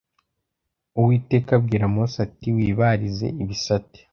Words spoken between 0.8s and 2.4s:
uwiteka abwira mose